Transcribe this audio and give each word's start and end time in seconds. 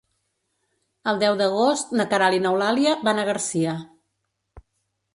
El 1.11 1.21
deu 1.25 1.37
d'agost 1.43 1.95
na 2.01 2.07
Queralt 2.15 2.39
i 2.39 2.43
n'Eulàlia 2.47 2.97
van 3.09 3.21
a 3.21 3.29
Garcia. 3.31 3.79